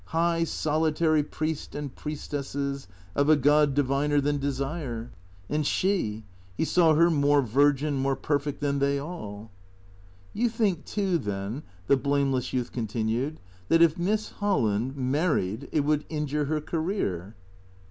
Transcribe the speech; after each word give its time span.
High, 0.05 0.45
solitary 0.45 1.21
priest 1.21 1.75
and 1.75 1.95
priest 1.95 2.33
esses 2.33 2.87
of 3.13 3.29
a 3.29 3.35
god 3.35 3.75
diviner 3.75 4.19
than 4.19 4.39
desire. 4.39 5.11
And 5.47 5.63
She— 5.63 6.23
he 6.57 6.65
saw 6.65 6.95
her 6.95 7.11
more 7.11 7.43
virgin, 7.43 7.97
more 7.97 8.15
perfect 8.15 8.61
than 8.61 8.79
they 8.79 8.97
all. 8.97 9.51
"You 10.33 10.49
think 10.49 10.85
too 10.85 11.19
then," 11.19 11.61
the 11.85 11.97
blamless 11.97 12.51
youth 12.51 12.71
continued, 12.71 13.39
"that 13.67 13.83
if 13.83 13.95
Miss 13.99 14.29
Holland— 14.29 14.95
married 15.13 15.69
it 15.71 15.81
would 15.81 16.05
injure 16.09 16.45
her 16.45 16.61
career 16.61 17.35